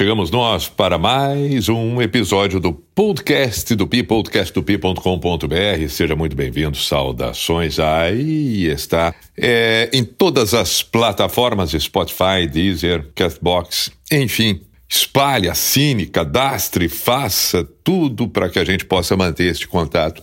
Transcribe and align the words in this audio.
Chegamos 0.00 0.30
nós 0.30 0.66
para 0.66 0.96
mais 0.96 1.68
um 1.68 2.00
episódio 2.00 2.58
do 2.58 2.72
podcast 2.72 3.74
do 3.74 3.86
Pi, 3.86 4.02
podcastdopi.com.br. 4.02 5.88
Seja 5.90 6.16
muito 6.16 6.34
bem-vindo, 6.34 6.74
saudações. 6.78 7.78
Aí 7.78 8.64
está 8.64 9.14
é, 9.36 9.90
em 9.92 10.02
todas 10.02 10.54
as 10.54 10.82
plataformas, 10.82 11.72
Spotify, 11.72 12.46
Deezer, 12.50 13.10
Castbox, 13.14 13.90
enfim. 14.10 14.62
Espalhe, 14.88 15.50
assine, 15.50 16.06
cadastre, 16.06 16.88
faça 16.88 17.62
tudo 17.84 18.26
para 18.26 18.48
que 18.48 18.58
a 18.58 18.64
gente 18.64 18.86
possa 18.86 19.14
manter 19.18 19.50
este 19.50 19.68
contato, 19.68 20.22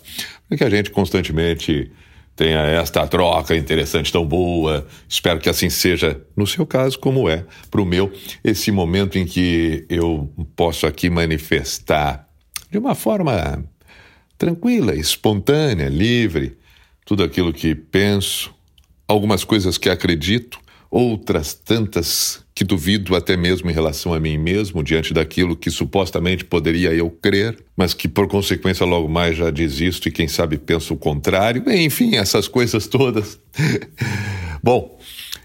para 0.50 0.58
que 0.58 0.64
a 0.64 0.72
gente 0.72 0.90
constantemente 0.90 1.92
tenha 2.38 2.60
esta 2.60 3.06
troca 3.08 3.58
interessante, 3.58 4.12
tão 4.12 4.24
boa. 4.24 4.88
Espero 5.10 5.40
que 5.40 5.50
assim 5.50 5.70
seja 5.70 6.22
no 6.36 6.46
seu 6.46 6.68
caso, 6.68 6.98
como 7.00 7.28
é 7.28 7.44
para 7.70 7.82
o 7.82 7.86
meu, 7.86 8.14
esse 8.44 8.72
momento 8.72 9.18
em 9.18 9.26
que 9.26 9.86
eu 9.90 10.32
posso 10.56 10.86
aqui 10.86 11.10
manifestar 11.10 12.30
de 12.70 12.78
uma 12.78 12.94
forma 12.94 13.66
tranquila, 14.38 14.96
espontânea, 14.96 15.90
livre, 15.90 16.56
tudo 17.04 17.24
aquilo 17.24 17.52
que 17.52 17.74
penso, 17.74 18.54
algumas 19.08 19.44
coisas 19.44 19.78
que 19.80 19.90
acredito, 19.90 20.60
outras 20.90 21.54
tantas 21.54 22.46
que 22.56 22.64
duvido 22.64 23.16
até 23.16 23.38
mesmo 23.38 23.70
em 23.70 23.74
relação 23.74 24.14
a 24.14 24.20
mim 24.20 24.38
mesmo, 24.38 24.84
diante 24.84 25.14
daquilo 25.14 25.56
que 25.56 25.70
supostamente 25.70 26.44
poderia 26.44 26.92
eu 26.94 27.10
crer, 27.10 27.58
mas 27.76 27.94
que 27.94 28.08
por 28.08 28.28
consequência 28.28 28.86
logo 28.86 29.08
mais 29.08 29.38
já 29.38 29.50
desisto 29.50 30.08
e 30.08 30.12
quem 30.12 30.28
sabe 30.28 30.58
penso 30.58 30.94
o 30.94 30.98
contrário. 30.98 31.64
Enfim, 31.72 32.16
essas 32.16 32.48
coisas 32.48 32.88
todas. 32.88 33.40
Bom, 34.64 34.98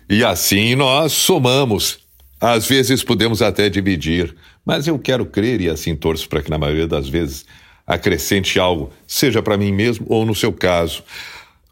e 0.09 0.25
assim 0.25 0.75
nós 0.75 1.13
somamos. 1.13 1.98
Às 2.41 2.67
vezes 2.67 3.05
podemos 3.05 3.43
até 3.43 3.69
dividir, 3.69 4.35
mas 4.65 4.87
eu 4.87 4.98
quero 4.98 5.27
crer 5.27 5.61
e 5.61 5.69
assim 5.69 5.95
torço 5.95 6.29
para 6.29 6.43
que 6.43 6.51
na 6.51 6.59
maioria 6.59 6.89
das 6.89 7.09
vezes 7.09 7.45
acrescente 7.87 8.59
algo, 8.59 8.91
seja 9.07 9.43
para 9.43 9.57
mim 9.57 9.73
mesmo 9.73 10.07
ou 10.09 10.25
no 10.25 10.35
seu 10.35 10.53
caso, 10.53 11.03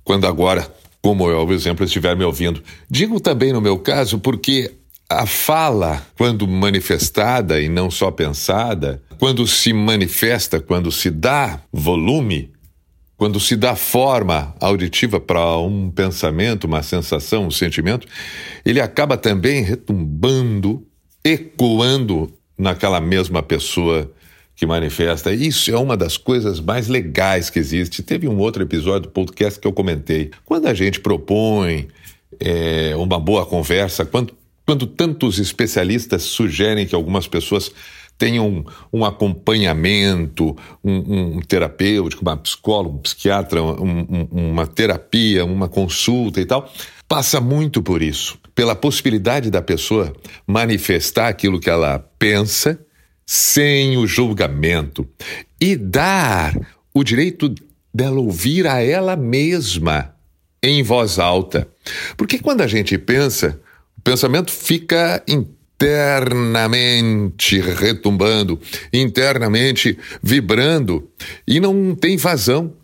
quando 0.04 0.26
agora 0.26 0.70
como 1.02 1.30
é 1.30 1.34
o 1.34 1.52
exemplo 1.52 1.84
estiver 1.84 2.16
me 2.16 2.24
ouvindo. 2.24 2.62
Digo 2.88 3.20
também 3.20 3.52
no 3.52 3.60
meu 3.60 3.78
caso 3.78 4.18
porque 4.18 4.72
a 5.08 5.26
fala, 5.26 6.06
quando 6.16 6.46
manifestada 6.46 7.60
e 7.60 7.68
não 7.68 7.90
só 7.90 8.10
pensada, 8.10 9.02
quando 9.18 9.46
se 9.46 9.72
manifesta, 9.72 10.60
quando 10.60 10.92
se 10.92 11.10
dá 11.10 11.60
volume, 11.72 12.52
quando 13.16 13.40
se 13.40 13.56
dá 13.56 13.74
forma 13.74 14.54
auditiva 14.60 15.20
para 15.20 15.58
um 15.58 15.90
pensamento, 15.90 16.64
uma 16.64 16.82
sensação, 16.82 17.46
um 17.46 17.50
sentimento, 17.50 18.06
ele 18.64 18.80
acaba 18.80 19.16
também 19.16 19.62
retumbando, 19.62 20.86
ecoando 21.24 22.32
naquela 22.56 23.00
mesma 23.00 23.42
pessoa 23.42 24.10
que 24.54 24.66
manifesta. 24.66 25.32
Isso 25.32 25.70
é 25.70 25.78
uma 25.78 25.96
das 25.96 26.16
coisas 26.16 26.60
mais 26.60 26.88
legais 26.88 27.48
que 27.48 27.58
existe. 27.58 28.02
Teve 28.02 28.28
um 28.28 28.38
outro 28.38 28.62
episódio 28.62 29.08
do 29.08 29.10
podcast 29.10 29.58
que 29.58 29.66
eu 29.66 29.72
comentei. 29.72 30.30
Quando 30.44 30.66
a 30.66 30.74
gente 30.74 31.00
propõe 31.00 31.88
é, 32.38 32.94
uma 32.96 33.18
boa 33.18 33.46
conversa, 33.46 34.04
quando 34.04 34.34
quando 34.70 34.86
tantos 34.86 35.40
especialistas 35.40 36.22
sugerem 36.22 36.86
que 36.86 36.94
algumas 36.94 37.26
pessoas 37.26 37.72
tenham 38.16 38.64
um 38.92 39.04
acompanhamento, 39.04 40.56
um, 40.84 41.38
um 41.38 41.40
terapêutico, 41.40 42.22
uma 42.22 42.36
psicóloga, 42.36 42.94
um 42.94 42.98
psiquiatra, 42.98 43.60
um, 43.60 44.06
um, 44.08 44.28
uma 44.30 44.68
terapia, 44.68 45.44
uma 45.44 45.68
consulta 45.68 46.40
e 46.40 46.44
tal, 46.44 46.70
passa 47.08 47.40
muito 47.40 47.82
por 47.82 48.00
isso, 48.00 48.38
pela 48.54 48.76
possibilidade 48.76 49.50
da 49.50 49.60
pessoa 49.60 50.12
manifestar 50.46 51.26
aquilo 51.26 51.58
que 51.58 51.68
ela 51.68 51.98
pensa 52.16 52.78
sem 53.32 53.96
o 53.96 54.08
julgamento 54.08 55.08
e 55.60 55.76
dar 55.76 56.52
o 56.92 57.04
direito 57.04 57.54
dela 57.94 58.18
ouvir 58.18 58.66
a 58.66 58.82
ela 58.82 59.14
mesma 59.14 60.12
em 60.60 60.82
voz 60.82 61.16
alta. 61.16 61.68
Porque 62.16 62.40
quando 62.40 62.62
a 62.62 62.66
gente 62.66 62.98
pensa, 62.98 63.60
o 63.96 64.00
pensamento 64.00 64.50
fica 64.50 65.22
internamente 65.78 67.60
retumbando, 67.60 68.60
internamente 68.92 69.96
vibrando 70.20 71.08
e 71.46 71.60
não 71.60 71.94
tem 71.94 72.16
vazão. 72.16 72.74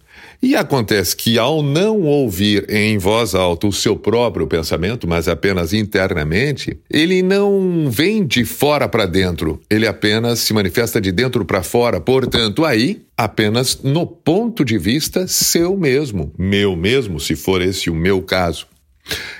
E 0.46 0.54
acontece 0.54 1.16
que, 1.16 1.40
ao 1.40 1.60
não 1.60 2.02
ouvir 2.02 2.70
em 2.70 2.98
voz 2.98 3.34
alta 3.34 3.66
o 3.66 3.72
seu 3.72 3.96
próprio 3.96 4.46
pensamento, 4.46 5.04
mas 5.04 5.26
apenas 5.26 5.72
internamente, 5.72 6.78
ele 6.88 7.20
não 7.20 7.90
vem 7.90 8.24
de 8.24 8.44
fora 8.44 8.88
para 8.88 9.06
dentro, 9.06 9.60
ele 9.68 9.88
apenas 9.88 10.38
se 10.38 10.54
manifesta 10.54 11.00
de 11.00 11.10
dentro 11.10 11.44
para 11.44 11.64
fora. 11.64 12.00
Portanto, 12.00 12.64
aí, 12.64 13.02
apenas 13.16 13.80
no 13.82 14.06
ponto 14.06 14.64
de 14.64 14.78
vista 14.78 15.26
seu 15.26 15.76
mesmo, 15.76 16.32
meu 16.38 16.76
mesmo, 16.76 17.18
se 17.18 17.34
for 17.34 17.60
esse 17.60 17.90
o 17.90 17.94
meu 17.96 18.22
caso. 18.22 18.68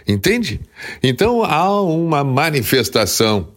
Entende? 0.09 0.61
Então 1.01 1.45
há 1.45 1.83
uma 1.83 2.25
manifestação. 2.25 3.51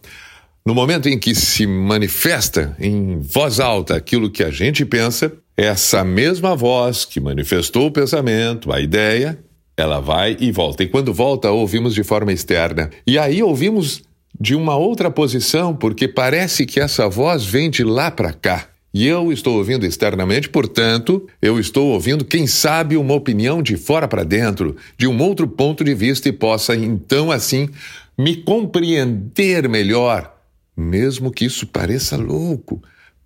No 0.64 0.72
momento 0.72 1.08
em 1.08 1.18
que 1.18 1.34
se 1.34 1.66
manifesta 1.66 2.76
em 2.78 3.18
voz 3.18 3.58
alta 3.58 3.96
aquilo 3.96 4.30
que 4.30 4.44
a 4.44 4.52
gente 4.52 4.84
pensa, 4.84 5.32
essa 5.60 6.02
mesma 6.02 6.56
voz 6.56 7.04
que 7.04 7.20
manifestou 7.20 7.88
o 7.88 7.90
pensamento, 7.90 8.72
a 8.72 8.80
ideia, 8.80 9.38
ela 9.76 10.00
vai 10.00 10.34
e 10.40 10.50
volta. 10.50 10.82
E 10.82 10.88
quando 10.88 11.12
volta, 11.12 11.50
ouvimos 11.50 11.94
de 11.94 12.02
forma 12.02 12.32
externa. 12.32 12.88
E 13.06 13.18
aí 13.18 13.42
ouvimos 13.42 14.02
de 14.40 14.54
uma 14.54 14.74
outra 14.74 15.10
posição, 15.10 15.76
porque 15.76 16.08
parece 16.08 16.64
que 16.64 16.80
essa 16.80 17.10
voz 17.10 17.44
vem 17.44 17.68
de 17.68 17.84
lá 17.84 18.10
para 18.10 18.32
cá. 18.32 18.68
E 18.92 19.06
eu 19.06 19.30
estou 19.30 19.58
ouvindo 19.58 19.84
externamente, 19.84 20.48
portanto, 20.48 21.28
eu 21.42 21.60
estou 21.60 21.88
ouvindo, 21.88 22.24
quem 22.24 22.46
sabe, 22.46 22.96
uma 22.96 23.12
opinião 23.12 23.62
de 23.62 23.76
fora 23.76 24.08
para 24.08 24.24
dentro, 24.24 24.76
de 24.96 25.06
um 25.06 25.22
outro 25.22 25.46
ponto 25.46 25.84
de 25.84 25.94
vista 25.94 26.26
e 26.26 26.32
possa, 26.32 26.74
então, 26.74 27.30
assim, 27.30 27.68
me 28.16 28.34
compreender 28.34 29.68
melhor, 29.68 30.34
mesmo 30.74 31.30
que 31.30 31.44
isso 31.44 31.66
pareça 31.66 32.16
louco. 32.16 32.82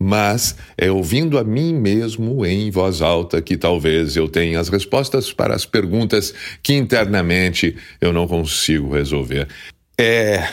Mas 0.07 0.55
é 0.77 0.91
ouvindo 0.91 1.39
a 1.39 1.43
mim 1.43 1.73
mesmo 1.73 2.45
em 2.45 2.71
voz 2.71 3.01
alta 3.01 3.41
que 3.41 3.57
talvez 3.57 4.17
eu 4.17 4.29
tenha 4.29 4.61
as 4.61 4.69
respostas 4.69 5.33
para 5.33 5.55
as 5.55 5.65
perguntas 5.65 6.35
que 6.63 6.75
internamente 6.75 7.75
eu 8.03 8.13
não 8.13 8.29
consigo 8.29 8.93
resolver. 8.93 9.49
É 9.99 10.47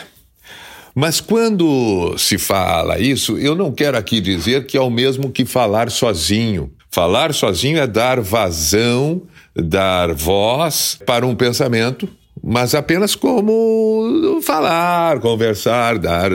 mas 0.94 1.20
quando 1.20 2.14
se 2.18 2.36
fala 2.36 2.98
isso, 2.98 3.38
eu 3.38 3.54
não 3.54 3.72
quero 3.72 3.96
aqui 3.96 4.20
dizer 4.20 4.66
que 4.66 4.76
é 4.76 4.80
o 4.80 4.90
mesmo 4.90 5.30
que 5.30 5.44
falar 5.44 5.90
sozinho. 5.90 6.70
Falar 6.90 7.32
sozinho 7.32 7.78
é 7.78 7.86
dar 7.86 8.20
vazão, 8.20 9.22
dar 9.56 10.12
voz 10.12 10.98
para 11.06 11.26
um 11.26 11.34
pensamento, 11.34 12.06
mas 12.42 12.74
apenas 12.74 13.14
como 13.14 14.40
falar, 14.42 15.20
conversar, 15.20 15.98
dar, 15.98 16.30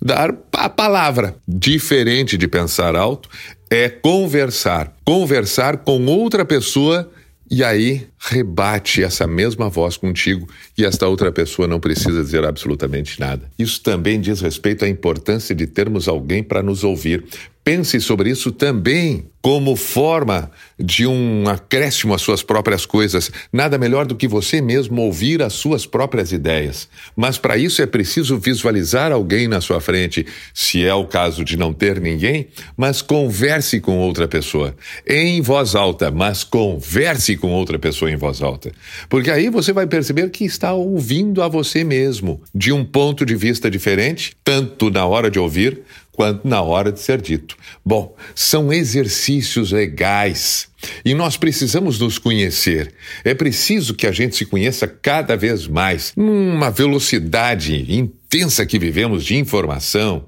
dar 0.00 0.34
a 0.52 0.68
palavra. 0.68 1.36
Diferente 1.46 2.38
de 2.38 2.48
pensar 2.48 2.96
alto 2.96 3.28
é 3.70 3.88
conversar. 3.88 4.94
Conversar 5.04 5.78
com 5.78 6.06
outra 6.06 6.44
pessoa 6.44 7.10
e 7.50 7.62
aí 7.62 8.06
rebate 8.18 9.02
essa 9.02 9.26
mesma 9.26 9.68
voz 9.68 9.96
contigo 9.96 10.48
e 10.78 10.84
esta 10.84 11.06
outra 11.06 11.30
pessoa 11.30 11.68
não 11.68 11.78
precisa 11.78 12.22
dizer 12.22 12.44
absolutamente 12.44 13.20
nada. 13.20 13.50
Isso 13.58 13.82
também 13.82 14.20
diz 14.20 14.40
respeito 14.40 14.84
à 14.84 14.88
importância 14.88 15.54
de 15.54 15.66
termos 15.66 16.08
alguém 16.08 16.42
para 16.42 16.62
nos 16.62 16.82
ouvir. 16.82 17.24
Pense 17.64 17.98
sobre 17.98 18.28
isso 18.28 18.52
também 18.52 19.24
como 19.40 19.76
forma 19.76 20.50
de 20.78 21.06
um 21.06 21.46
acréscimo 21.46 22.14
às 22.14 22.22
suas 22.22 22.42
próprias 22.42 22.86
coisas. 22.86 23.30
Nada 23.52 23.76
melhor 23.76 24.06
do 24.06 24.16
que 24.16 24.26
você 24.26 24.60
mesmo 24.62 25.02
ouvir 25.02 25.42
as 25.42 25.52
suas 25.52 25.84
próprias 25.84 26.32
ideias. 26.32 26.88
Mas 27.14 27.36
para 27.36 27.58
isso 27.58 27.82
é 27.82 27.86
preciso 27.86 28.38
visualizar 28.38 29.12
alguém 29.12 29.46
na 29.46 29.60
sua 29.60 29.82
frente, 29.82 30.26
se 30.54 30.82
é 30.82 30.94
o 30.94 31.06
caso 31.06 31.44
de 31.44 31.58
não 31.58 31.74
ter 31.74 32.00
ninguém, 32.00 32.48
mas 32.74 33.02
converse 33.02 33.80
com 33.80 33.98
outra 33.98 34.26
pessoa. 34.26 34.74
Em 35.06 35.42
voz 35.42 35.74
alta, 35.74 36.10
mas 36.10 36.42
converse 36.42 37.36
com 37.36 37.50
outra 37.50 37.78
pessoa 37.78 38.10
em 38.10 38.16
voz 38.16 38.40
alta. 38.40 38.72
Porque 39.10 39.30
aí 39.30 39.50
você 39.50 39.74
vai 39.74 39.86
perceber 39.86 40.30
que 40.30 40.46
está 40.46 40.72
ouvindo 40.72 41.42
a 41.42 41.48
você 41.48 41.84
mesmo, 41.84 42.42
de 42.54 42.72
um 42.72 42.82
ponto 42.82 43.26
de 43.26 43.36
vista 43.36 43.70
diferente, 43.70 44.34
tanto 44.42 44.90
na 44.90 45.04
hora 45.04 45.30
de 45.30 45.38
ouvir 45.38 45.82
quanto 46.14 46.46
na 46.46 46.62
hora 46.62 46.92
de 46.92 47.00
ser 47.00 47.20
dito. 47.20 47.56
Bom, 47.84 48.14
são 48.34 48.72
exercícios 48.72 49.72
legais 49.72 50.68
e 51.04 51.14
nós 51.14 51.36
precisamos 51.36 51.98
nos 51.98 52.18
conhecer. 52.18 52.92
É 53.24 53.34
preciso 53.34 53.94
que 53.94 54.06
a 54.06 54.12
gente 54.12 54.36
se 54.36 54.46
conheça 54.46 54.86
cada 54.86 55.36
vez 55.36 55.66
mais, 55.66 56.12
numa 56.16 56.70
velocidade 56.70 57.92
intensa 57.92 58.64
que 58.64 58.78
vivemos 58.78 59.24
de 59.24 59.36
informação. 59.36 60.26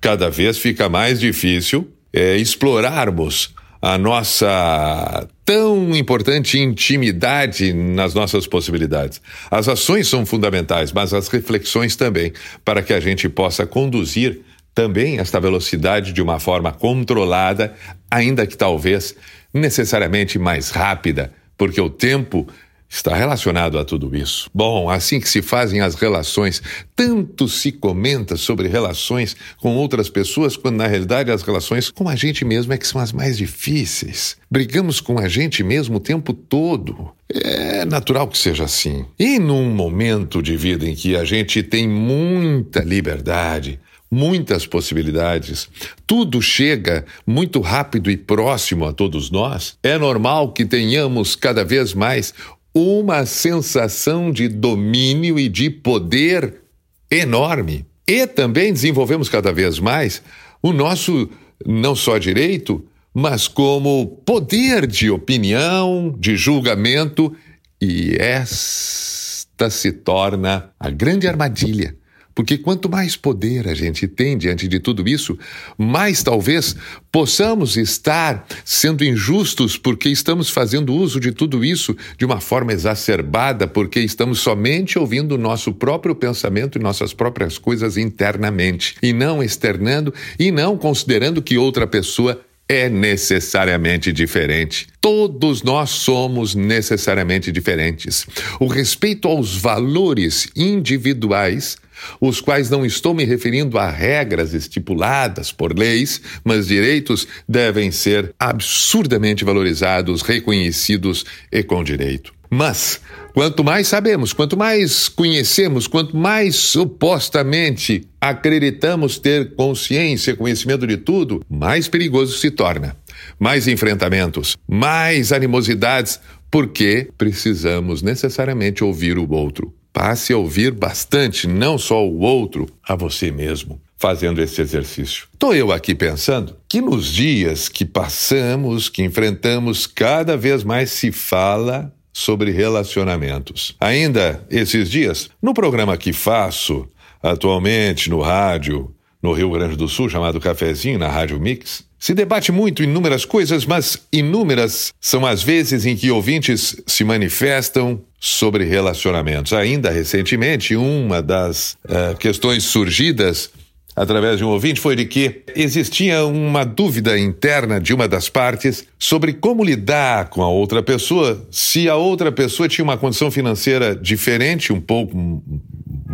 Cada 0.00 0.30
vez 0.30 0.58
fica 0.58 0.88
mais 0.88 1.18
difícil 1.18 1.90
é, 2.12 2.36
explorarmos 2.36 3.54
a 3.80 3.98
nossa 3.98 5.28
tão 5.44 5.94
importante 5.94 6.58
intimidade 6.58 7.72
nas 7.72 8.14
nossas 8.14 8.46
possibilidades. 8.46 9.20
As 9.50 9.68
ações 9.68 10.08
são 10.08 10.26
fundamentais, 10.26 10.92
mas 10.92 11.14
as 11.14 11.28
reflexões 11.28 11.94
também, 11.94 12.32
para 12.64 12.82
que 12.82 12.92
a 12.92 12.98
gente 12.98 13.28
possa 13.28 13.66
conduzir 13.66 14.40
também 14.76 15.18
esta 15.18 15.40
velocidade 15.40 16.12
de 16.12 16.20
uma 16.20 16.38
forma 16.38 16.70
controlada, 16.70 17.74
ainda 18.10 18.46
que 18.46 18.58
talvez 18.58 19.16
necessariamente 19.52 20.38
mais 20.38 20.68
rápida, 20.68 21.32
porque 21.56 21.80
o 21.80 21.88
tempo 21.88 22.46
está 22.86 23.16
relacionado 23.16 23.78
a 23.78 23.86
tudo 23.86 24.14
isso. 24.14 24.50
Bom, 24.54 24.90
assim 24.90 25.18
que 25.18 25.30
se 25.30 25.40
fazem 25.40 25.80
as 25.80 25.94
relações, 25.94 26.62
tanto 26.94 27.48
se 27.48 27.72
comenta 27.72 28.36
sobre 28.36 28.68
relações 28.68 29.34
com 29.56 29.74
outras 29.76 30.10
pessoas, 30.10 30.58
quando 30.58 30.76
na 30.76 30.86
realidade 30.86 31.30
as 31.30 31.42
relações 31.42 31.90
com 31.90 32.06
a 32.06 32.14
gente 32.14 32.44
mesmo 32.44 32.74
é 32.74 32.76
que 32.76 32.86
são 32.86 33.00
as 33.00 33.12
mais 33.12 33.38
difíceis. 33.38 34.36
Brigamos 34.50 35.00
com 35.00 35.18
a 35.18 35.26
gente 35.26 35.64
mesmo 35.64 35.96
o 35.96 36.00
tempo 36.00 36.34
todo. 36.34 37.10
É 37.32 37.86
natural 37.86 38.28
que 38.28 38.36
seja 38.36 38.64
assim. 38.64 39.06
E 39.18 39.38
num 39.38 39.70
momento 39.70 40.42
de 40.42 40.54
vida 40.54 40.86
em 40.86 40.94
que 40.94 41.16
a 41.16 41.24
gente 41.24 41.62
tem 41.62 41.88
muita 41.88 42.80
liberdade, 42.80 43.80
muitas 44.10 44.66
possibilidades. 44.66 45.68
Tudo 46.06 46.40
chega 46.40 47.04
muito 47.26 47.60
rápido 47.60 48.10
e 48.10 48.16
próximo 48.16 48.84
a 48.84 48.92
todos 48.92 49.30
nós. 49.30 49.76
É 49.82 49.98
normal 49.98 50.52
que 50.52 50.64
tenhamos 50.64 51.34
cada 51.36 51.64
vez 51.64 51.92
mais 51.92 52.32
uma 52.72 53.24
sensação 53.24 54.30
de 54.30 54.48
domínio 54.48 55.38
e 55.38 55.48
de 55.48 55.70
poder 55.70 56.62
enorme. 57.10 57.86
E 58.06 58.26
também 58.26 58.72
desenvolvemos 58.72 59.28
cada 59.28 59.52
vez 59.52 59.78
mais 59.78 60.22
o 60.62 60.72
nosso 60.72 61.28
não 61.64 61.96
só 61.96 62.18
direito, 62.18 62.84
mas 63.12 63.48
como 63.48 64.20
poder 64.26 64.86
de 64.86 65.10
opinião, 65.10 66.14
de 66.18 66.36
julgamento, 66.36 67.34
e 67.80 68.14
esta 68.18 69.70
se 69.70 69.90
torna 69.90 70.70
a 70.78 70.90
grande 70.90 71.26
armadilha 71.26 71.96
porque 72.36 72.58
quanto 72.58 72.86
mais 72.86 73.16
poder 73.16 73.66
a 73.66 73.74
gente 73.74 74.06
tem 74.06 74.36
diante 74.36 74.68
de 74.68 74.78
tudo 74.78 75.08
isso, 75.08 75.38
mais 75.78 76.22
talvez 76.22 76.76
possamos 77.10 77.78
estar 77.78 78.46
sendo 78.62 79.02
injustos 79.02 79.78
porque 79.78 80.10
estamos 80.10 80.50
fazendo 80.50 80.94
uso 80.94 81.18
de 81.18 81.32
tudo 81.32 81.64
isso 81.64 81.96
de 82.18 82.26
uma 82.26 82.38
forma 82.38 82.74
exacerbada, 82.74 83.66
porque 83.66 84.00
estamos 84.00 84.40
somente 84.40 84.98
ouvindo 84.98 85.32
o 85.32 85.38
nosso 85.38 85.72
próprio 85.72 86.14
pensamento 86.14 86.76
e 86.76 86.82
nossas 86.82 87.14
próprias 87.14 87.56
coisas 87.56 87.96
internamente, 87.96 88.96
e 89.02 89.14
não 89.14 89.42
externando 89.42 90.12
e 90.38 90.52
não 90.52 90.76
considerando 90.76 91.40
que 91.40 91.56
outra 91.56 91.86
pessoa 91.86 92.38
é 92.68 92.88
necessariamente 92.88 94.12
diferente. 94.12 94.88
Todos 95.00 95.62
nós 95.62 95.88
somos 95.88 96.54
necessariamente 96.54 97.50
diferentes. 97.50 98.26
O 98.60 98.66
respeito 98.66 99.26
aos 99.26 99.56
valores 99.56 100.48
individuais 100.54 101.78
os 102.20 102.40
quais 102.40 102.70
não 102.70 102.84
estou 102.84 103.14
me 103.14 103.24
referindo 103.24 103.78
a 103.78 103.90
regras 103.90 104.54
estipuladas 104.54 105.52
por 105.52 105.76
leis, 105.76 106.20
mas 106.44 106.68
direitos 106.68 107.26
devem 107.48 107.90
ser 107.90 108.34
absurdamente 108.38 109.44
valorizados, 109.44 110.22
reconhecidos 110.22 111.24
e 111.50 111.62
com 111.62 111.82
direito. 111.82 112.36
Mas, 112.50 113.00
quanto 113.34 113.64
mais 113.64 113.88
sabemos, 113.88 114.32
quanto 114.32 114.56
mais 114.56 115.08
conhecemos, 115.08 115.86
quanto 115.86 116.16
mais 116.16 116.54
supostamente 116.54 118.06
acreditamos 118.20 119.18
ter 119.18 119.54
consciência, 119.54 120.36
conhecimento 120.36 120.86
de 120.86 120.96
tudo, 120.96 121.44
mais 121.48 121.88
perigoso 121.88 122.38
se 122.38 122.50
torna. 122.50 122.96
Mais 123.38 123.66
enfrentamentos, 123.66 124.56
mais 124.68 125.32
animosidades, 125.32 126.20
porque 126.50 127.08
precisamos 127.18 128.02
necessariamente 128.02 128.84
ouvir 128.84 129.18
o 129.18 129.30
outro. 129.32 129.74
Passe 129.96 130.34
a 130.34 130.36
ouvir 130.36 130.72
bastante, 130.72 131.48
não 131.48 131.78
só 131.78 132.06
o 132.06 132.20
outro, 132.20 132.68
a 132.86 132.94
você 132.94 133.30
mesmo, 133.30 133.80
fazendo 133.96 134.42
esse 134.42 134.60
exercício. 134.60 135.26
Estou 135.32 135.54
eu 135.54 135.72
aqui 135.72 135.94
pensando 135.94 136.54
que 136.68 136.82
nos 136.82 137.06
dias 137.06 137.70
que 137.70 137.82
passamos, 137.82 138.90
que 138.90 139.02
enfrentamos, 139.02 139.86
cada 139.86 140.36
vez 140.36 140.62
mais 140.62 140.90
se 140.90 141.10
fala 141.10 141.90
sobre 142.12 142.50
relacionamentos. 142.50 143.74
Ainda 143.80 144.46
esses 144.50 144.90
dias, 144.90 145.30
no 145.40 145.54
programa 145.54 145.96
que 145.96 146.12
faço 146.12 146.86
atualmente 147.22 148.10
no 148.10 148.20
rádio, 148.20 148.94
no 149.22 149.32
Rio 149.32 149.50
Grande 149.50 149.76
do 149.76 149.88
Sul, 149.88 150.10
chamado 150.10 150.38
Cafezinho, 150.38 150.98
na 150.98 151.08
Rádio 151.08 151.40
Mix, 151.40 151.86
se 151.98 152.12
debate 152.12 152.52
muito 152.52 152.82
inúmeras 152.82 153.24
coisas, 153.24 153.64
mas 153.64 154.06
inúmeras 154.12 154.92
são 155.00 155.24
as 155.24 155.42
vezes 155.42 155.86
em 155.86 155.96
que 155.96 156.10
ouvintes 156.10 156.76
se 156.86 157.02
manifestam 157.02 158.04
sobre 158.26 158.64
relacionamentos. 158.64 159.52
Ainda 159.52 159.90
recentemente, 159.90 160.74
uma 160.74 161.22
das 161.22 161.76
uh, 161.84 162.16
questões 162.18 162.64
surgidas 162.64 163.50
através 163.94 164.36
de 164.36 164.44
um 164.44 164.48
ouvinte 164.48 164.78
foi 164.78 164.94
de 164.94 165.06
que 165.06 165.42
existia 165.54 166.24
uma 166.26 166.64
dúvida 166.64 167.18
interna 167.18 167.80
de 167.80 167.94
uma 167.94 168.06
das 168.06 168.28
partes 168.28 168.84
sobre 168.98 169.32
como 169.32 169.64
lidar 169.64 170.28
com 170.28 170.42
a 170.42 170.48
outra 170.48 170.82
pessoa 170.82 171.46
se 171.50 171.88
a 171.88 171.96
outra 171.96 172.30
pessoa 172.30 172.68
tinha 172.68 172.84
uma 172.84 172.98
condição 172.98 173.30
financeira 173.30 173.96
diferente, 173.96 174.70
um 174.70 174.80
pouco 174.80 175.42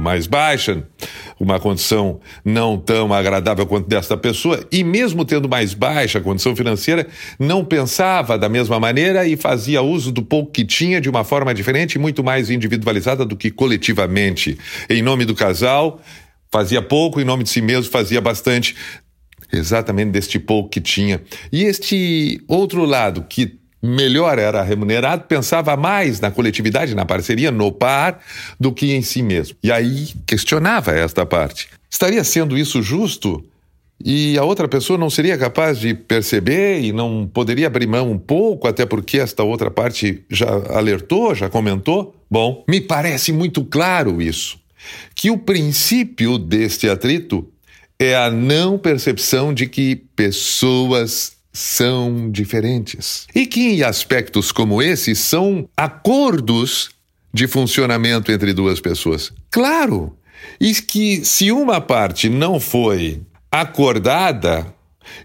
mais 0.02 0.26
baixa, 0.26 0.82
uma 1.40 1.58
condição 1.58 2.20
não 2.44 2.76
tão 2.76 3.12
agradável 3.12 3.64
quanto 3.66 3.88
desta 3.88 4.16
pessoa, 4.16 4.62
e 4.70 4.84
mesmo 4.84 5.25
tendo 5.25 5.49
mais 5.49 5.72
baixa 5.72 6.20
condição 6.20 6.54
financeira, 6.54 7.06
não 7.38 7.64
pensava 7.64 8.37
da 8.37 8.49
mesma 8.49 8.78
maneira 8.78 9.26
e 9.26 9.37
fazia 9.37 9.81
uso 9.81 10.12
do 10.12 10.22
pouco 10.22 10.52
que 10.52 10.64
tinha 10.64 11.00
de 11.00 11.08
uma 11.08 11.25
forma 11.25 11.54
diferente, 11.54 11.99
muito 11.99 12.22
mais 12.22 12.50
individualizada 12.50 13.25
do 13.25 13.37
que 13.37 13.50
coletivamente. 13.50 14.58
Em 14.90 15.00
nome 15.00 15.25
do 15.25 15.34
casal, 15.34 16.00
Fazia 16.52 16.82
pouco 16.82 17.19
em 17.19 17.25
nome 17.25 17.44
de 17.44 17.49
si 17.49 17.62
mesmo, 17.62 17.90
fazia 17.90 18.20
bastante 18.20 18.76
exatamente 19.50 20.10
deste 20.10 20.38
pouco 20.38 20.69
que 20.69 20.82
tinha. 20.82 21.22
E 21.50 21.64
este 21.64 22.43
outro 22.46 22.84
lado, 22.84 23.25
que 23.26 23.58
melhor 23.82 24.38
era 24.38 24.62
remunerado, 24.62 25.25
pensava 25.25 25.76
mais 25.76 26.20
na 26.20 26.31
coletividade, 26.31 26.94
na 26.94 27.05
parceria, 27.05 27.50
no 27.50 27.73
par, 27.73 28.21
do 28.59 28.73
que 28.73 28.92
em 28.92 29.02
si 29.02 29.23
mesmo. 29.23 29.56
E 29.62 29.73
aí 29.73 30.11
questionava 30.26 30.92
esta 30.92 31.26
parte. 31.26 31.68
Estaria 31.90 32.23
sendo 32.23 32.56
isso 32.56 32.83
justo? 32.83 33.45
E 34.04 34.37
a 34.38 34.45
outra 34.45 34.66
pessoa 34.66 34.99
não 34.99 35.11
seria 35.11 35.38
capaz 35.38 35.78
de 35.78 35.95
perceber 35.95 36.80
e 36.80 36.92
não 36.92 37.28
poderia 37.33 37.68
abrir 37.68 37.87
mão 37.87 38.11
um 38.11 38.18
pouco, 38.18 38.66
até 38.66 38.85
porque 38.85 39.18
esta 39.18 39.45
outra 39.45 39.71
parte 39.71 40.25
já 40.28 40.49
alertou, 40.71 41.35
já 41.35 41.49
comentou? 41.49 42.14
Bom, 42.30 42.64
me 42.68 42.80
parece 42.80 43.33
muito 43.33 43.64
claro 43.64 44.21
isso 44.21 44.62
que 45.14 45.30
o 45.30 45.38
princípio 45.38 46.38
deste 46.38 46.88
atrito 46.88 47.49
é 47.99 48.16
a 48.16 48.30
não 48.30 48.78
percepção 48.78 49.54
de 49.54 49.66
que 49.66 49.97
pessoas 50.16 51.37
são 51.52 52.30
diferentes. 52.30 53.26
E 53.35 53.47
que 53.47 53.61
em 53.61 53.82
aspectos 53.82 54.50
como 54.50 54.82
esse 54.82 55.14
são 55.14 55.68
acordos 55.76 56.90
de 57.32 57.47
funcionamento 57.47 58.30
entre 58.32 58.52
duas 58.52 58.80
pessoas. 58.80 59.32
Claro! 59.50 60.16
E 60.61 60.75
que 60.75 61.25
se 61.25 61.52
uma 61.52 61.80
parte 61.80 62.28
não 62.28 62.59
foi 62.59 63.21
acordada, 63.50 64.66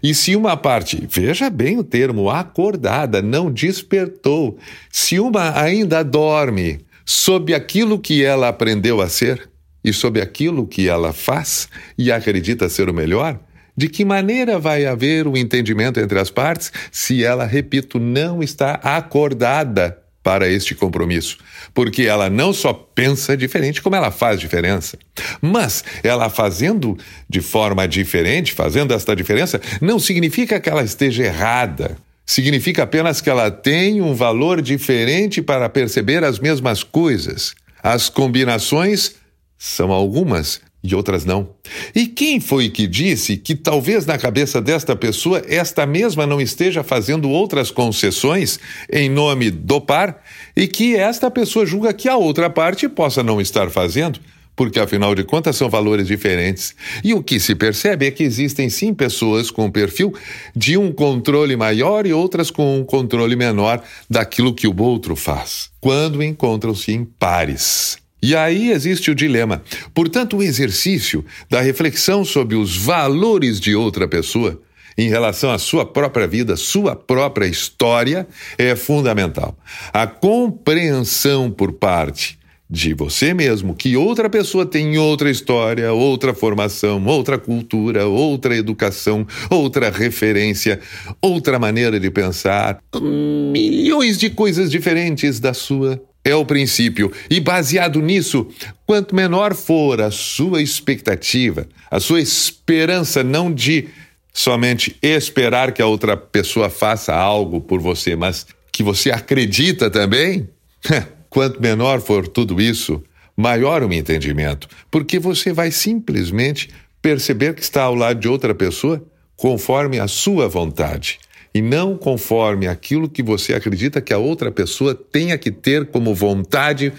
e 0.02 0.14
se 0.14 0.36
uma 0.36 0.56
parte, 0.56 1.06
veja 1.10 1.48
bem 1.50 1.78
o 1.78 1.84
termo 1.84 2.30
acordada, 2.30 3.22
não 3.22 3.50
despertou, 3.50 4.58
se 4.90 5.18
uma 5.18 5.58
ainda 5.58 6.02
dorme, 6.02 6.80
sob 7.04 7.54
aquilo 7.54 7.98
que 7.98 8.22
ela 8.22 8.48
aprendeu 8.48 9.00
a 9.00 9.08
ser 9.08 9.48
e 9.82 9.92
sob 9.92 10.20
aquilo 10.20 10.66
que 10.66 10.88
ela 10.88 11.12
faz 11.12 11.68
e 11.96 12.12
acredita 12.12 12.68
ser 12.68 12.88
o 12.90 12.94
melhor? 12.94 13.40
De 13.78 13.88
que 13.88 14.04
maneira 14.04 14.58
vai 14.58 14.86
haver 14.86 15.28
o 15.28 15.34
um 15.34 15.36
entendimento 15.36 16.00
entre 16.00 16.18
as 16.18 16.30
partes 16.30 16.72
se 16.90 17.22
ela, 17.22 17.46
repito, 17.46 18.00
não 18.00 18.42
está 18.42 18.72
acordada 18.82 19.96
para 20.20 20.48
este 20.48 20.74
compromisso? 20.74 21.38
Porque 21.72 22.02
ela 22.02 22.28
não 22.28 22.52
só 22.52 22.72
pensa 22.72 23.36
diferente, 23.36 23.80
como 23.80 23.94
ela 23.94 24.10
faz 24.10 24.40
diferença. 24.40 24.98
Mas 25.40 25.84
ela 26.02 26.28
fazendo 26.28 26.98
de 27.30 27.40
forma 27.40 27.86
diferente, 27.86 28.52
fazendo 28.52 28.92
esta 28.92 29.14
diferença, 29.14 29.60
não 29.80 30.00
significa 30.00 30.58
que 30.58 30.68
ela 30.68 30.82
esteja 30.82 31.22
errada 31.22 31.96
significa 32.26 32.82
apenas 32.82 33.22
que 33.22 33.30
ela 33.30 33.50
tem 33.50 34.02
um 34.02 34.12
valor 34.12 34.60
diferente 34.60 35.40
para 35.40 35.66
perceber 35.68 36.22
as 36.24 36.38
mesmas 36.38 36.82
coisas. 36.82 37.54
As 37.82 38.10
combinações 38.10 39.14
são 39.56 39.90
algumas, 39.90 40.60
e 40.82 40.94
outras 40.94 41.24
não. 41.24 41.50
E 41.94 42.06
quem 42.06 42.40
foi 42.40 42.68
que 42.68 42.86
disse 42.86 43.36
que 43.36 43.54
talvez 43.54 44.06
na 44.06 44.16
cabeça 44.16 44.60
desta 44.60 44.94
pessoa 44.94 45.42
esta 45.48 45.84
mesma 45.84 46.26
não 46.26 46.40
esteja 46.40 46.82
fazendo 46.82 47.28
outras 47.28 47.70
concessões 47.70 48.60
em 48.90 49.08
nome 49.08 49.50
do 49.50 49.80
par 49.80 50.22
e 50.56 50.66
que 50.66 50.94
esta 50.94 51.30
pessoa 51.30 51.66
julga 51.66 51.92
que 51.92 52.08
a 52.08 52.16
outra 52.16 52.48
parte 52.48 52.88
possa 52.88 53.22
não 53.22 53.40
estar 53.40 53.70
fazendo? 53.70 54.20
Porque 54.54 54.80
afinal 54.80 55.14
de 55.14 55.22
contas 55.22 55.54
são 55.54 55.70
valores 55.70 56.08
diferentes. 56.08 56.74
E 57.04 57.14
o 57.14 57.22
que 57.22 57.38
se 57.38 57.54
percebe 57.54 58.06
é 58.06 58.10
que 58.10 58.24
existem 58.24 58.68
sim 58.68 58.92
pessoas 58.92 59.52
com 59.52 59.70
perfil 59.70 60.12
de 60.54 60.76
um 60.76 60.90
controle 60.90 61.54
maior 61.54 62.04
e 62.06 62.12
outras 62.12 62.50
com 62.50 62.76
um 62.76 62.84
controle 62.84 63.36
menor 63.36 63.80
daquilo 64.10 64.52
que 64.52 64.66
o 64.66 64.82
outro 64.82 65.14
faz, 65.14 65.70
quando 65.80 66.20
encontram-se 66.24 66.90
em 66.90 67.04
pares. 67.04 67.98
E 68.22 68.34
aí 68.34 68.70
existe 68.70 69.10
o 69.10 69.14
dilema. 69.14 69.62
Portanto, 69.94 70.36
o 70.36 70.42
exercício 70.42 71.24
da 71.48 71.60
reflexão 71.60 72.24
sobre 72.24 72.56
os 72.56 72.76
valores 72.76 73.60
de 73.60 73.74
outra 73.74 74.08
pessoa 74.08 74.60
em 74.96 75.08
relação 75.08 75.50
à 75.52 75.58
sua 75.58 75.86
própria 75.86 76.26
vida, 76.26 76.56
sua 76.56 76.96
própria 76.96 77.46
história, 77.46 78.26
é 78.58 78.74
fundamental. 78.74 79.56
A 79.92 80.08
compreensão 80.08 81.50
por 81.50 81.72
parte 81.72 82.36
de 82.70 82.92
você 82.92 83.32
mesmo 83.32 83.74
que 83.74 83.96
outra 83.96 84.28
pessoa 84.28 84.66
tem 84.66 84.98
outra 84.98 85.30
história, 85.30 85.92
outra 85.92 86.34
formação, 86.34 87.02
outra 87.06 87.38
cultura, 87.38 88.06
outra 88.06 88.56
educação, 88.56 89.26
outra 89.48 89.90
referência, 89.90 90.78
outra 91.22 91.58
maneira 91.58 91.98
de 91.98 92.10
pensar, 92.10 92.78
milhões 93.00 94.18
de 94.18 94.28
coisas 94.28 94.70
diferentes 94.70 95.40
da 95.40 95.54
sua 95.54 96.02
é 96.24 96.34
o 96.34 96.44
princípio. 96.44 97.12
E 97.30 97.40
baseado 97.40 98.00
nisso, 98.00 98.46
quanto 98.86 99.14
menor 99.14 99.54
for 99.54 100.00
a 100.00 100.10
sua 100.10 100.62
expectativa, 100.62 101.66
a 101.90 102.00
sua 102.00 102.20
esperança 102.20 103.22
não 103.22 103.52
de 103.52 103.88
somente 104.32 104.96
esperar 105.02 105.72
que 105.72 105.82
a 105.82 105.86
outra 105.86 106.16
pessoa 106.16 106.70
faça 106.70 107.14
algo 107.14 107.60
por 107.60 107.80
você, 107.80 108.14
mas 108.14 108.46
que 108.70 108.82
você 108.82 109.10
acredita 109.10 109.90
também, 109.90 110.48
quanto 111.28 111.60
menor 111.60 112.00
for 112.00 112.28
tudo 112.28 112.60
isso, 112.60 113.02
maior 113.36 113.82
o 113.82 113.92
entendimento, 113.92 114.68
porque 114.90 115.18
você 115.18 115.52
vai 115.52 115.70
simplesmente 115.70 116.70
perceber 117.00 117.54
que 117.54 117.62
está 117.62 117.82
ao 117.82 117.94
lado 117.94 118.20
de 118.20 118.28
outra 118.28 118.54
pessoa 118.54 119.02
conforme 119.36 120.00
a 120.00 120.08
sua 120.08 120.48
vontade 120.48 121.18
e 121.58 121.62
não 121.62 121.96
conforme 121.96 122.68
aquilo 122.68 123.08
que 123.08 123.20
você 123.20 123.52
acredita 123.52 124.00
que 124.00 124.14
a 124.14 124.18
outra 124.18 124.48
pessoa 124.48 124.94
tenha 124.94 125.36
que 125.36 125.50
ter 125.50 125.86
como 125.86 126.14
vontade 126.14 126.92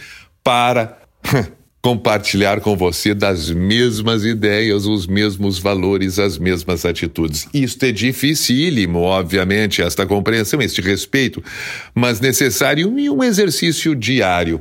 para 0.44 1.00
compartilhar 1.82 2.60
com 2.60 2.76
você 2.76 3.14
das 3.14 3.50
mesmas 3.50 4.26
ideias, 4.26 4.86
os 4.86 5.08
mesmos 5.08 5.60
valores, 5.60 6.20
as 6.20 6.38
mesmas 6.38 6.84
atitudes. 6.84 7.48
Isto 7.54 7.86
é 7.86 7.94
dificílimo, 7.94 9.00
obviamente, 9.00 9.82
esta 9.82 10.06
compreensão, 10.06 10.62
este 10.62 10.82
respeito, 10.82 11.42
mas 11.96 12.20
necessário 12.20 13.00
e 13.00 13.10
um 13.10 13.24
exercício 13.24 13.96
diário. 13.96 14.60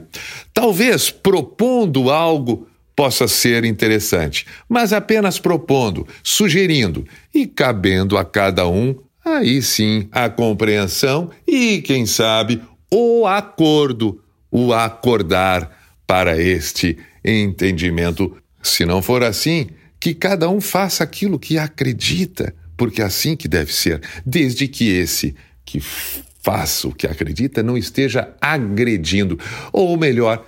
Talvez 0.54 1.10
propondo 1.10 2.08
algo 2.08 2.68
possa 2.94 3.26
ser 3.26 3.64
interessante, 3.64 4.46
mas 4.68 4.92
apenas 4.92 5.40
propondo, 5.40 6.06
sugerindo 6.22 7.04
e 7.34 7.48
cabendo 7.48 8.16
a 8.16 8.24
cada 8.24 8.68
um 8.68 8.94
aí 9.36 9.62
sim 9.62 10.08
a 10.10 10.28
compreensão 10.28 11.30
e, 11.46 11.80
quem 11.82 12.06
sabe, 12.06 12.62
o 12.90 13.26
acordo, 13.26 14.22
o 14.50 14.72
acordar 14.72 15.70
para 16.06 16.40
este 16.40 16.98
entendimento. 17.24 18.36
Se 18.62 18.84
não 18.84 19.02
for 19.02 19.22
assim, 19.22 19.68
que 20.00 20.14
cada 20.14 20.48
um 20.48 20.60
faça 20.60 21.04
aquilo 21.04 21.38
que 21.38 21.58
acredita, 21.58 22.54
porque 22.76 23.02
é 23.02 23.04
assim 23.04 23.36
que 23.36 23.46
deve 23.46 23.72
ser, 23.72 24.00
desde 24.24 24.66
que 24.66 24.88
esse 24.88 25.34
que 25.64 25.80
faça 25.80 26.88
o 26.88 26.94
que 26.94 27.06
acredita 27.06 27.62
não 27.62 27.76
esteja 27.76 28.34
agredindo, 28.40 29.38
ou 29.72 29.96
melhor, 29.96 30.46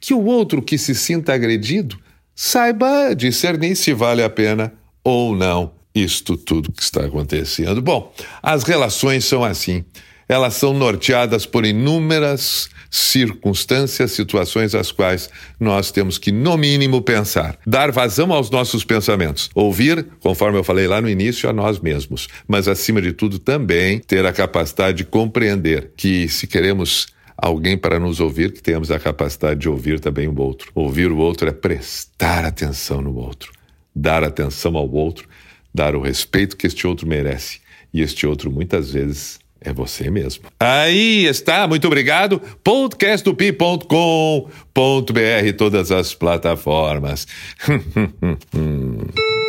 que 0.00 0.14
o 0.14 0.24
outro 0.24 0.62
que 0.62 0.78
se 0.78 0.94
sinta 0.94 1.34
agredido 1.34 1.98
saiba 2.34 3.14
discernir 3.14 3.76
se 3.76 3.92
vale 3.92 4.22
a 4.22 4.30
pena 4.30 4.72
ou 5.02 5.36
não 5.36 5.83
isto 5.94 6.36
tudo 6.36 6.72
que 6.72 6.82
está 6.82 7.04
acontecendo. 7.04 7.80
Bom, 7.80 8.12
as 8.42 8.64
relações 8.64 9.24
são 9.24 9.44
assim. 9.44 9.84
Elas 10.28 10.54
são 10.54 10.72
norteadas 10.72 11.44
por 11.44 11.66
inúmeras 11.66 12.68
circunstâncias, 12.90 14.12
situações 14.12 14.74
às 14.74 14.90
quais 14.90 15.28
nós 15.60 15.90
temos 15.90 16.16
que, 16.16 16.32
no 16.32 16.56
mínimo, 16.56 17.02
pensar, 17.02 17.58
dar 17.66 17.90
vazão 17.90 18.32
aos 18.32 18.50
nossos 18.50 18.84
pensamentos, 18.84 19.50
ouvir, 19.54 20.06
conforme 20.20 20.58
eu 20.58 20.64
falei 20.64 20.86
lá 20.86 21.00
no 21.00 21.10
início, 21.10 21.48
a 21.50 21.52
nós 21.52 21.80
mesmos, 21.80 22.28
mas, 22.46 22.68
acima 22.68 23.02
de 23.02 23.12
tudo, 23.12 23.38
também 23.38 23.98
ter 23.98 24.24
a 24.24 24.32
capacidade 24.32 24.98
de 24.98 25.04
compreender 25.04 25.90
que, 25.96 26.28
se 26.28 26.46
queremos 26.46 27.08
alguém 27.36 27.76
para 27.76 27.98
nos 27.98 28.20
ouvir, 28.20 28.52
que 28.52 28.62
tenhamos 28.62 28.90
a 28.90 28.98
capacidade 28.98 29.60
de 29.60 29.68
ouvir 29.68 29.98
também 29.98 30.28
o 30.28 30.40
outro. 30.40 30.70
Ouvir 30.74 31.10
o 31.10 31.18
outro 31.18 31.48
é 31.48 31.52
prestar 31.52 32.44
atenção 32.44 33.02
no 33.02 33.16
outro, 33.16 33.52
dar 33.94 34.22
atenção 34.22 34.76
ao 34.76 34.88
outro 34.88 35.28
dar 35.74 35.96
o 35.96 36.00
respeito 36.00 36.56
que 36.56 36.66
este 36.66 36.86
outro 36.86 37.06
merece. 37.06 37.60
E 37.92 38.00
este 38.00 38.26
outro, 38.26 38.50
muitas 38.50 38.92
vezes, 38.92 39.38
é 39.60 39.72
você 39.72 40.10
mesmo. 40.10 40.44
Aí 40.60 41.26
está, 41.26 41.66
muito 41.66 41.86
obrigado. 41.86 42.40
podcasttupi.com.br, 42.62 45.56
todas 45.56 45.90
as 45.90 46.14
plataformas. 46.14 47.26